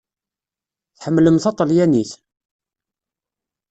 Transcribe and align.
Tḥemmlem 0.97 1.37
taṭelyanit? 1.43 2.11